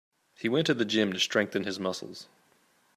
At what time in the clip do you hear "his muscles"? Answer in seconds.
1.63-2.25